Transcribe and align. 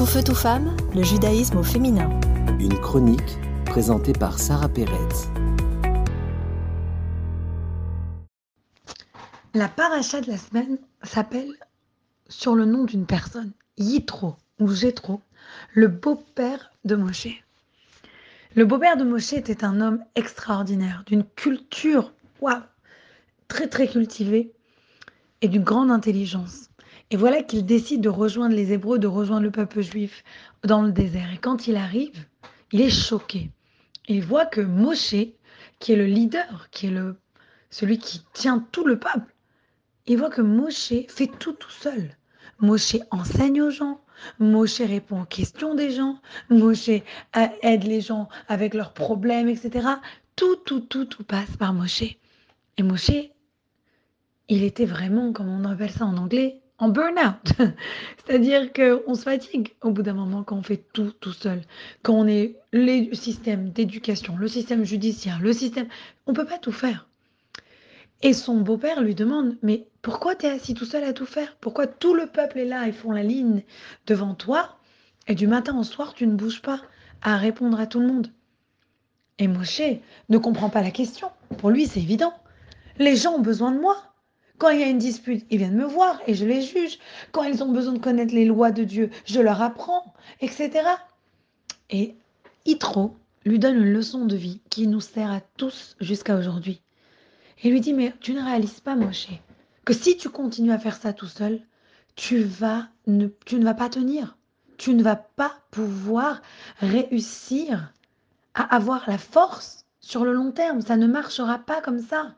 Tout 0.00 0.06
feu, 0.06 0.22
tout 0.24 0.34
femme, 0.34 0.74
le 0.94 1.02
judaïsme 1.02 1.58
au 1.58 1.62
féminin. 1.62 2.08
Une 2.58 2.80
chronique 2.80 3.36
présentée 3.66 4.14
par 4.14 4.38
Sarah 4.38 4.70
Pérez. 4.70 4.96
La 9.52 9.68
paracha 9.68 10.22
de 10.22 10.30
la 10.30 10.38
semaine 10.38 10.78
s'appelle 11.02 11.52
sur 12.30 12.54
le 12.54 12.64
nom 12.64 12.84
d'une 12.84 13.04
personne, 13.04 13.52
Yitro 13.76 14.36
ou 14.58 14.70
Jétro, 14.70 15.20
le 15.74 15.88
beau-père 15.88 16.70
de 16.86 16.96
Moshe. 16.96 17.44
Le 18.54 18.64
beau-père 18.64 18.96
de 18.96 19.04
Moshe 19.04 19.34
était 19.34 19.64
un 19.64 19.82
homme 19.82 20.02
extraordinaire, 20.14 21.04
d'une 21.04 21.24
culture 21.24 22.14
waouh, 22.40 22.62
très 23.48 23.68
très 23.68 23.86
cultivée 23.86 24.54
et 25.42 25.48
d'une 25.48 25.62
grande 25.62 25.90
intelligence. 25.90 26.69
Et 27.10 27.16
voilà 27.16 27.42
qu'il 27.42 27.66
décide 27.66 28.00
de 28.00 28.08
rejoindre 28.08 28.54
les 28.54 28.72
Hébreux, 28.72 28.98
de 28.98 29.08
rejoindre 29.08 29.42
le 29.42 29.50
peuple 29.50 29.80
juif 29.80 30.22
dans 30.62 30.82
le 30.82 30.92
désert. 30.92 31.32
Et 31.32 31.38
quand 31.38 31.66
il 31.66 31.76
arrive, 31.76 32.24
il 32.72 32.80
est 32.80 32.90
choqué. 32.90 33.50
Il 34.06 34.22
voit 34.22 34.46
que 34.46 34.60
Moshe, 34.60 35.14
qui 35.80 35.92
est 35.92 35.96
le 35.96 36.06
leader, 36.06 36.68
qui 36.70 36.86
est 36.86 36.90
le, 36.90 37.16
celui 37.70 37.98
qui 37.98 38.22
tient 38.32 38.64
tout 38.70 38.86
le 38.86 38.98
peuple, 38.98 39.34
il 40.06 40.18
voit 40.18 40.30
que 40.30 40.40
Moshe 40.40 40.92
fait 41.08 41.30
tout 41.38 41.52
tout 41.52 41.70
seul. 41.70 42.16
Moshe 42.60 42.96
enseigne 43.10 43.62
aux 43.62 43.70
gens, 43.70 44.00
Moshe 44.38 44.80
répond 44.80 45.22
aux 45.22 45.26
questions 45.26 45.74
des 45.74 45.90
gens, 45.90 46.20
Moshe 46.48 46.90
aide 46.90 47.84
les 47.84 48.00
gens 48.00 48.28
avec 48.48 48.74
leurs 48.74 48.92
problèmes, 48.92 49.48
etc. 49.48 49.86
Tout, 50.36 50.56
tout, 50.56 50.80
tout, 50.80 51.06
tout 51.06 51.24
passe 51.24 51.56
par 51.58 51.72
Moshe. 51.72 52.04
Et 52.76 52.82
Moshe, 52.82 53.30
il 54.48 54.62
était 54.62 54.84
vraiment, 54.84 55.32
comme 55.32 55.48
on 55.48 55.64
appelle 55.64 55.90
ça 55.90 56.04
en 56.04 56.16
anglais, 56.16 56.59
en 56.80 56.88
burn-out. 56.88 57.52
C'est-à-dire 58.16 58.72
qu'on 58.72 59.14
se 59.14 59.22
fatigue 59.22 59.74
au 59.82 59.90
bout 59.90 60.02
d'un 60.02 60.14
moment 60.14 60.42
quand 60.42 60.56
on 60.56 60.62
fait 60.62 60.82
tout 60.92 61.12
tout 61.20 61.32
seul. 61.32 61.62
Quand 62.02 62.14
on 62.14 62.26
est 62.26 62.56
le 62.72 63.14
système 63.14 63.70
d'éducation, 63.70 64.36
le 64.36 64.48
système 64.48 64.84
judiciaire, 64.84 65.38
le 65.40 65.52
système... 65.52 65.86
On 66.26 66.32
ne 66.32 66.36
peut 66.36 66.46
pas 66.46 66.58
tout 66.58 66.72
faire. 66.72 67.06
Et 68.22 68.32
son 68.32 68.60
beau-père 68.60 69.02
lui 69.02 69.14
demande, 69.14 69.56
mais 69.62 69.86
pourquoi 70.02 70.34
tu 70.34 70.46
es 70.46 70.50
assis 70.50 70.74
tout 70.74 70.84
seul 70.84 71.04
à 71.04 71.12
tout 71.12 71.26
faire? 71.26 71.56
Pourquoi 71.60 71.86
tout 71.86 72.14
le 72.14 72.26
peuple 72.26 72.58
est 72.58 72.66
là, 72.66 72.86
ils 72.86 72.92
font 72.92 73.12
la 73.12 73.22
ligne 73.22 73.62
devant 74.06 74.34
toi, 74.34 74.76
et 75.26 75.34
du 75.34 75.46
matin 75.46 75.78
au 75.78 75.84
soir, 75.84 76.12
tu 76.14 76.26
ne 76.26 76.34
bouges 76.34 76.60
pas 76.60 76.80
à 77.22 77.36
répondre 77.36 77.80
à 77.80 77.86
tout 77.86 78.00
le 78.00 78.06
monde? 78.06 78.28
Et 79.38 79.48
Moshe 79.48 79.80
ne 80.28 80.38
comprend 80.38 80.68
pas 80.68 80.82
la 80.82 80.90
question. 80.90 81.30
Pour 81.58 81.70
lui, 81.70 81.86
c'est 81.86 82.00
évident. 82.00 82.34
Les 82.98 83.16
gens 83.16 83.36
ont 83.36 83.40
besoin 83.40 83.72
de 83.72 83.80
moi. 83.80 84.09
Quand 84.60 84.68
il 84.68 84.80
y 84.80 84.84
a 84.84 84.88
une 84.88 84.98
dispute, 84.98 85.46
ils 85.48 85.56
viennent 85.56 85.74
me 85.74 85.86
voir 85.86 86.20
et 86.26 86.34
je 86.34 86.44
les 86.44 86.60
juge. 86.60 86.98
Quand 87.32 87.44
ils 87.44 87.64
ont 87.64 87.72
besoin 87.72 87.94
de 87.94 87.98
connaître 87.98 88.34
les 88.34 88.44
lois 88.44 88.70
de 88.70 88.84
Dieu, 88.84 89.08
je 89.24 89.40
leur 89.40 89.62
apprends, 89.62 90.12
etc. 90.42 90.82
Et 91.88 92.14
Yitro 92.66 93.16
lui 93.46 93.58
donne 93.58 93.76
une 93.76 93.94
leçon 93.94 94.26
de 94.26 94.36
vie 94.36 94.60
qui 94.68 94.86
nous 94.86 95.00
sert 95.00 95.32
à 95.32 95.40
tous 95.56 95.96
jusqu'à 95.98 96.36
aujourd'hui. 96.36 96.82
Il 97.64 97.72
lui 97.72 97.80
dit, 97.80 97.94
mais 97.94 98.12
tu 98.20 98.34
ne 98.34 98.42
réalises 98.42 98.80
pas, 98.80 98.96
Moshe, 98.96 99.28
que 99.86 99.94
si 99.94 100.18
tu 100.18 100.28
continues 100.28 100.72
à 100.72 100.78
faire 100.78 100.96
ça 100.96 101.14
tout 101.14 101.26
seul, 101.26 101.62
tu, 102.14 102.42
vas 102.42 102.88
tu 103.46 103.56
ne 103.56 103.64
vas 103.64 103.74
pas 103.74 103.88
tenir. 103.88 104.36
Tu 104.76 104.94
ne 104.94 105.02
vas 105.02 105.16
pas 105.16 105.54
pouvoir 105.70 106.42
réussir 106.80 107.94
à 108.52 108.76
avoir 108.76 109.08
la 109.08 109.16
force 109.16 109.86
sur 110.00 110.26
le 110.26 110.34
long 110.34 110.52
terme. 110.52 110.82
Ça 110.82 110.98
ne 110.98 111.06
marchera 111.06 111.60
pas 111.60 111.80
comme 111.80 112.02
ça 112.02 112.34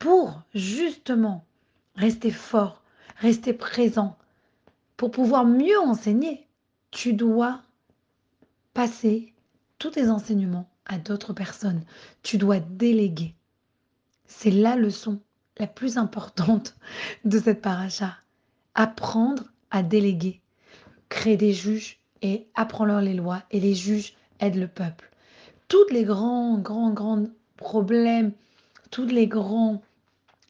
pour 0.00 0.42
justement 0.54 1.44
rester 1.94 2.32
fort, 2.32 2.82
rester 3.18 3.52
présent, 3.52 4.16
pour 4.96 5.12
pouvoir 5.12 5.44
mieux 5.44 5.78
enseigner, 5.78 6.48
tu 6.90 7.12
dois 7.12 7.60
passer 8.74 9.32
tous 9.78 9.90
tes 9.90 10.08
enseignements 10.08 10.68
à 10.86 10.98
d'autres 10.98 11.32
personnes. 11.32 11.84
Tu 12.22 12.38
dois 12.38 12.58
déléguer. 12.58 13.34
C'est 14.26 14.50
la 14.50 14.74
leçon 14.74 15.20
la 15.58 15.66
plus 15.66 15.98
importante 15.98 16.74
de 17.24 17.38
cette 17.38 17.60
paracha. 17.62 18.16
Apprendre 18.74 19.44
à 19.70 19.82
déléguer. 19.82 20.40
Créer 21.10 21.36
des 21.36 21.52
juges 21.52 21.98
et 22.22 22.46
apprends-leur 22.54 23.02
les 23.02 23.14
lois. 23.14 23.42
Et 23.50 23.60
les 23.60 23.74
juges 23.74 24.14
aident 24.40 24.56
le 24.56 24.68
peuple. 24.68 25.10
Tous 25.68 25.88
les 25.90 26.04
grands, 26.04 26.58
grands, 26.58 26.90
grands 26.90 27.26
problèmes, 27.56 28.32
tous 28.90 29.06
les 29.06 29.26
grands 29.26 29.82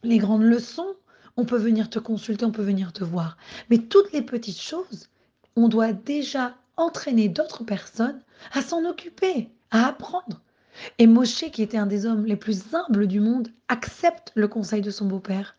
les 0.03 0.19
grandes 0.19 0.43
leçons, 0.43 0.94
on 1.37 1.44
peut 1.44 1.59
venir 1.59 1.91
te 1.91 1.99
consulter, 1.99 2.44
on 2.44 2.53
peut 2.53 2.62
venir 2.62 2.93
te 2.93 3.05
voir. 3.05 3.37
Mais 3.71 3.78
toutes 3.78 4.12
les 4.12 4.22
petites 4.22 4.61
choses, 4.61 5.09
on 5.56 5.69
doit 5.69 5.93
déjà 5.93 6.56
entraîner 6.77 7.28
d'autres 7.28 7.65
personnes 7.65 8.21
à 8.53 8.62
s'en 8.62 8.84
occuper, 8.84 9.50
à 9.71 9.87
apprendre. 9.87 10.41
Et 10.99 11.06
Moshe, 11.06 11.50
qui 11.50 11.62
était 11.62 11.77
un 11.77 11.87
des 11.87 12.06
hommes 12.06 12.25
les 12.25 12.37
plus 12.37 12.75
humbles 12.75 13.06
du 13.06 13.21
monde, 13.21 13.49
accepte 13.69 14.33
le 14.34 14.49
conseil 14.49 14.81
de 14.81 14.91
son 14.91 15.06
beau-père. 15.06 15.56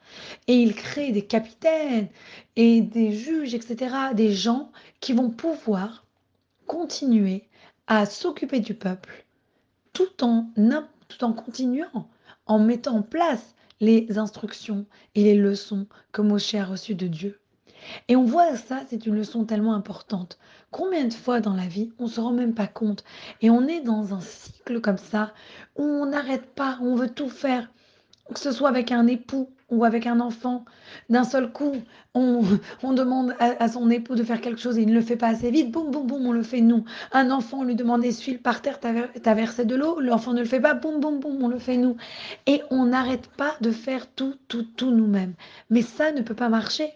Et 0.48 0.56
il 0.56 0.74
crée 0.74 1.12
des 1.12 1.26
capitaines 1.26 2.08
et 2.56 2.82
des 2.82 3.12
juges, 3.12 3.54
etc., 3.54 3.96
des 4.16 4.34
gens 4.34 4.72
qui 5.00 5.14
vont 5.14 5.30
pouvoir 5.30 6.06
continuer 6.66 7.48
à 7.88 8.06
s'occuper 8.06 8.60
du 8.60 8.74
peuple 8.74 9.26
tout 9.94 10.24
en, 10.24 10.52
tout 11.08 11.24
en 11.24 11.34
continuant, 11.34 12.10
en 12.46 12.60
mettant 12.60 12.98
en 12.98 13.02
place 13.02 13.56
les 13.82 14.18
instructions 14.18 14.86
et 15.16 15.24
les 15.24 15.36
leçons 15.36 15.88
que 16.14 16.22
Moshe 16.22 16.56
a 16.56 16.64
reçues 16.64 16.96
de 16.96 17.08
Dieu. 17.08 17.42
Et 18.08 18.16
on 18.16 18.24
voit 18.24 18.56
ça, 18.56 18.84
c'est 18.88 19.06
une 19.06 19.16
leçon 19.16 19.44
tellement 19.44 19.74
importante. 19.74 20.38
Combien 20.70 21.06
de 21.06 21.14
fois 21.14 21.42
dans 21.42 21.56
la 21.56 21.68
vie, 21.68 21.92
on 22.00 22.06
ne 22.06 22.10
se 22.10 22.22
rend 22.22 22.32
même 22.32 22.54
pas 22.54 22.68
compte? 22.68 23.04
Et 23.42 23.50
on 23.50 23.68
est 23.68 23.82
dans 23.82 24.14
un 24.14 24.22
cycle 24.22 24.82
comme 24.82 24.98
ça 24.98 25.34
où 25.76 25.84
on 25.84 26.06
n'arrête 26.06 26.54
pas, 26.54 26.78
on 26.82 26.96
veut 26.96 27.10
tout 27.10 27.30
faire 27.30 27.70
que 28.34 28.40
ce 28.40 28.52
soit 28.52 28.70
avec 28.70 28.92
un 28.92 29.08
époux 29.08 29.50
ou 29.70 29.86
avec 29.86 30.06
un 30.06 30.20
enfant, 30.20 30.66
d'un 31.10 31.24
seul 31.24 31.52
coup, 31.52 31.74
on, 32.14 32.44
demande 32.94 33.34
à, 33.40 33.68
son 33.70 33.90
époux 33.90 34.16
de 34.16 34.24
faire 34.24 34.42
quelque 34.42 34.60
chose 34.60 34.78
et 34.78 34.82
il 34.82 34.90
ne 34.90 34.94
le 34.94 35.02
fait 35.02 35.16
pas 35.16 35.28
assez 35.28 35.50
vite, 35.50 35.72
boum, 35.72 35.92
boum, 35.92 36.06
boum, 36.06 36.28
on 36.28 36.32
le 36.34 36.44
fait 36.44 36.62
nous. 36.62 36.84
Un 37.14 37.32
enfant, 37.32 37.60
on 37.60 37.64
lui 37.64 37.76
demande 37.76 38.04
essuie 38.04 38.38
par 38.38 38.62
terre, 38.62 38.80
t'as 38.80 39.34
versé 39.34 39.66
de 39.66 39.76
l'eau, 39.76 40.00
l'enfant 40.00 40.34
ne 40.34 40.42
le 40.42 40.46
fait 40.46 40.60
pas, 40.60 40.74
boum, 40.74 41.00
boum, 41.00 41.20
boum, 41.20 41.42
on 41.42 41.48
le 41.48 41.58
fait 41.58 41.78
nous. 41.78 41.96
Et 42.48 42.62
on 42.70 42.86
n'arrête 42.86 43.28
pas 43.28 43.56
de 43.62 43.72
faire 43.72 44.08
tout, 44.14 44.36
tout, 44.50 44.64
tout 44.64 44.92
nous-mêmes. 44.92 45.34
Mais 45.70 45.82
ça 45.82 46.12
ne 46.12 46.22
peut 46.22 46.36
pas 46.36 46.50
marcher. 46.50 46.94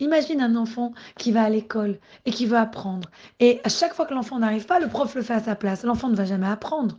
Imagine 0.00 0.40
un 0.40 0.56
enfant 0.56 0.92
qui 1.16 1.32
va 1.32 1.44
à 1.44 1.48
l'école 1.48 1.98
et 2.26 2.30
qui 2.30 2.44
veut 2.44 2.56
apprendre. 2.56 3.08
Et 3.40 3.60
à 3.64 3.68
chaque 3.68 3.94
fois 3.94 4.04
que 4.04 4.14
l'enfant 4.14 4.38
n'arrive 4.38 4.66
pas, 4.66 4.80
le 4.80 4.88
prof 4.88 5.14
le 5.14 5.22
fait 5.22 5.34
à 5.34 5.40
sa 5.40 5.54
place. 5.54 5.84
L'enfant 5.84 6.08
ne 6.08 6.16
va 6.16 6.24
jamais 6.24 6.48
apprendre. 6.48 6.98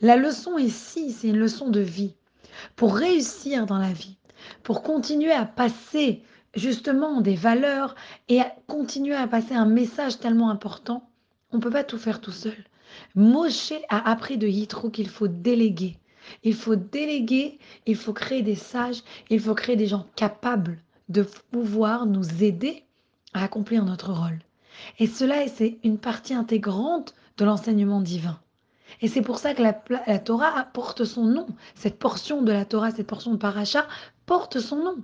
La 0.00 0.16
leçon 0.16 0.56
ici, 0.56 1.12
c'est 1.12 1.28
une 1.28 1.38
leçon 1.38 1.68
de 1.68 1.80
vie 1.80 2.14
pour 2.76 2.96
réussir 2.96 3.66
dans 3.66 3.78
la 3.78 3.92
vie, 3.92 4.16
pour 4.62 4.82
continuer 4.82 5.32
à 5.32 5.44
passer 5.44 6.22
justement 6.54 7.20
des 7.20 7.34
valeurs 7.34 7.94
et 8.28 8.40
à 8.40 8.54
continuer 8.66 9.14
à 9.14 9.26
passer 9.26 9.54
un 9.54 9.66
message 9.66 10.18
tellement 10.18 10.50
important, 10.50 11.08
on 11.52 11.58
ne 11.58 11.62
peut 11.62 11.70
pas 11.70 11.84
tout 11.84 11.98
faire 11.98 12.20
tout 12.20 12.32
seul. 12.32 12.56
Moshe 13.14 13.72
a 13.88 14.10
appris 14.10 14.38
de 14.38 14.46
Yitro 14.46 14.90
qu'il 14.90 15.08
faut 15.08 15.28
déléguer. 15.28 15.98
Il 16.42 16.54
faut 16.54 16.76
déléguer, 16.76 17.58
il 17.86 17.96
faut 17.96 18.12
créer 18.12 18.42
des 18.42 18.54
sages, 18.54 19.02
il 19.30 19.40
faut 19.40 19.54
créer 19.54 19.76
des 19.76 19.86
gens 19.86 20.06
capables 20.14 20.78
de 21.08 21.22
pouvoir 21.22 22.06
nous 22.06 22.42
aider 22.42 22.84
à 23.32 23.44
accomplir 23.44 23.84
notre 23.84 24.12
rôle. 24.12 24.38
Et 24.98 25.06
cela, 25.06 25.46
c'est 25.48 25.78
une 25.84 25.98
partie 25.98 26.34
intégrante 26.34 27.14
de 27.36 27.44
l'enseignement 27.44 28.00
divin. 28.00 28.38
Et 29.00 29.08
c'est 29.08 29.22
pour 29.22 29.38
ça 29.38 29.54
que 29.54 29.62
la, 29.62 30.18
Torah 30.18 30.64
porte 30.72 31.04
son 31.04 31.24
nom. 31.24 31.46
Cette 31.74 31.98
portion 31.98 32.42
de 32.42 32.52
la 32.52 32.64
Torah, 32.64 32.90
cette 32.90 33.06
portion 33.06 33.32
de 33.32 33.36
Paracha, 33.36 33.86
porte 34.26 34.60
son 34.60 34.76
nom. 34.76 34.96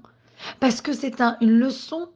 Parce 0.60 0.80
que 0.80 0.92
c'est 0.92 1.20
une 1.40 1.58
leçon 1.58 2.08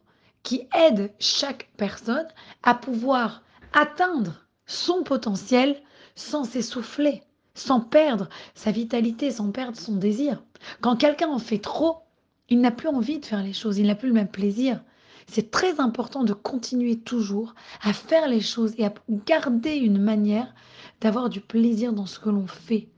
qui 0.42 0.68
aide 0.74 1.12
chaque 1.18 1.68
personne 1.76 2.26
à 2.62 2.74
pouvoir 2.74 3.42
atteindre 3.72 4.47
son 4.66 5.03
potentiel 5.03 5.80
sans 6.15 6.44
s'essouffler, 6.44 7.22
sans 7.54 7.80
perdre 7.80 8.28
sa 8.54 8.71
vitalité, 8.71 9.30
sans 9.30 9.50
perdre 9.50 9.78
son 9.78 9.97
désir. 9.97 10.42
Quand 10.80 10.97
quelqu'un 10.97 11.28
en 11.28 11.38
fait 11.38 11.59
trop, 11.59 11.98
il 12.48 12.60
n'a 12.60 12.71
plus 12.71 12.88
envie 12.88 13.18
de 13.18 13.26
faire 13.26 13.42
les 13.42 13.53
choses, 13.53 13.78
il 13.78 13.86
n'a 13.86 13.94
plus 13.94 14.09
le 14.09 14.14
même 14.14 14.28
plaisir. 14.28 14.80
C'est 15.28 15.51
très 15.51 15.78
important 15.78 16.25
de 16.25 16.33
continuer 16.33 16.98
toujours 16.98 17.54
à 17.83 17.92
faire 17.92 18.28
les 18.28 18.41
choses 18.41 18.75
et 18.78 18.86
à 18.86 18.95
garder 19.27 19.75
une 19.77 20.01
manière 20.01 20.54
d'avoir 21.01 21.28
du 21.28 21.41
plaisir 21.41 21.92
dans 21.92 22.07
ce 22.07 22.19
que 22.19 22.30
l'on 22.30 22.47
fait, 22.47 22.89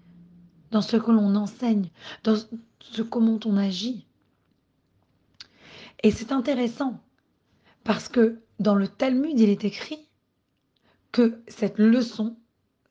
dans 0.70 0.80
ce 0.80 0.96
que 0.96 1.10
l'on 1.10 1.34
enseigne, 1.34 1.90
dans 2.22 2.36
ce 2.80 3.02
comment 3.02 3.38
on 3.44 3.56
agit. 3.56 4.06
Et 6.02 6.12
c'est 6.12 6.32
intéressant 6.32 7.00
parce 7.84 8.08
que 8.08 8.40
dans 8.60 8.74
le 8.74 8.88
Talmud, 8.88 9.38
il 9.38 9.50
est 9.50 9.64
écrit 9.64 10.08
que 11.12 11.42
cette 11.48 11.78
leçon, 11.78 12.36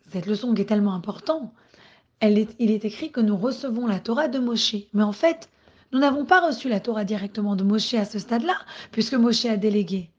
cette 0.09 0.25
leçon 0.25 0.53
qui 0.53 0.63
est 0.63 0.65
tellement 0.65 0.94
importante, 0.94 1.53
il 2.21 2.71
est 2.71 2.85
écrit 2.85 3.12
que 3.12 3.21
nous 3.21 3.38
recevons 3.38 3.88
la 3.88 4.01
Torah 4.01 4.27
de 4.27 4.39
Moshe. 4.39 4.75
Mais 4.94 5.03
en 5.03 5.13
fait, 5.13 5.50
nous 5.91 6.00
n'avons 6.00 6.25
pas 6.25 6.45
reçu 6.45 6.69
la 6.69 6.80
Torah 6.80 7.03
directement 7.03 7.56
de 7.56 7.63
Moshe 7.63 7.94
à 7.95 8.06
ce 8.06 8.19
stade-là, 8.19 8.57
puisque 8.91 9.15
Moshe 9.15 9.45
a 9.45 9.57
délégué. 9.57 10.12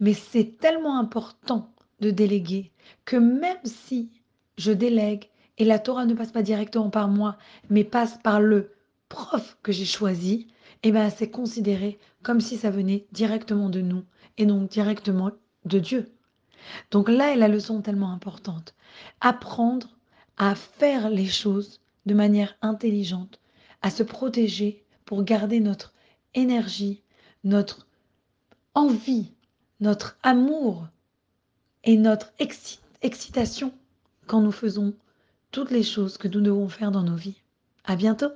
Mais 0.00 0.14
c'est 0.14 0.58
tellement 0.58 0.98
important 0.98 1.72
de 2.00 2.10
déléguer, 2.10 2.72
que 3.04 3.16
même 3.16 3.64
si 3.64 4.10
je 4.58 4.72
délègue 4.72 5.28
et 5.58 5.64
la 5.64 5.78
Torah 5.78 6.04
ne 6.04 6.14
passe 6.14 6.32
pas 6.32 6.42
directement 6.42 6.90
par 6.90 7.08
moi, 7.08 7.36
mais 7.70 7.84
passe 7.84 8.18
par 8.22 8.40
le 8.40 8.72
prof 9.08 9.56
que 9.62 9.72
j'ai 9.72 9.84
choisi, 9.84 10.48
eh 10.82 10.92
ben 10.92 11.08
c'est 11.10 11.30
considéré 11.30 11.98
comme 12.22 12.40
si 12.40 12.56
ça 12.56 12.70
venait 12.70 13.06
directement 13.12 13.70
de 13.70 13.80
nous 13.80 14.04
et 14.36 14.46
donc 14.46 14.68
directement 14.68 15.30
de 15.64 15.78
Dieu. 15.78 16.12
Donc 16.90 17.08
là 17.08 17.32
est 17.32 17.36
la 17.36 17.48
leçon 17.48 17.80
tellement 17.80 18.12
importante. 18.12 18.74
Apprendre 19.20 19.88
à 20.36 20.54
faire 20.54 21.10
les 21.10 21.26
choses 21.26 21.80
de 22.06 22.14
manière 22.14 22.56
intelligente, 22.60 23.40
à 23.82 23.90
se 23.90 24.02
protéger 24.02 24.83
pour 25.04 25.24
garder 25.24 25.60
notre 25.60 25.92
énergie, 26.34 27.02
notre 27.44 27.86
envie, 28.74 29.32
notre 29.80 30.16
amour 30.22 30.86
et 31.84 31.96
notre 31.96 32.32
excitation 33.02 33.72
quand 34.26 34.40
nous 34.40 34.52
faisons 34.52 34.94
toutes 35.50 35.70
les 35.70 35.82
choses 35.82 36.16
que 36.16 36.28
nous 36.28 36.40
devons 36.40 36.68
faire 36.68 36.90
dans 36.90 37.02
nos 37.02 37.16
vies. 37.16 37.40
À 37.84 37.96
bientôt! 37.96 38.30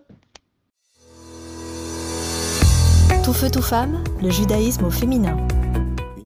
Tout 3.24 3.32
feu, 3.32 3.50
tout 3.50 3.62
femme, 3.62 4.02
le 4.22 4.30
judaïsme 4.30 4.84
au 4.84 4.90
féminin. 4.90 5.36